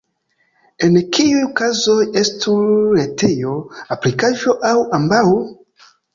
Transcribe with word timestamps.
En 0.85 0.95
kiuj 1.17 1.43
kazoj 1.59 1.97
estu 2.21 2.55
retejo, 2.97 3.53
aplikaĵo, 3.99 4.57
aŭ 4.73 4.75
ambaŭ? 5.01 5.23